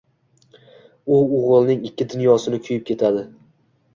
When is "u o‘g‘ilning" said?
1.17-1.85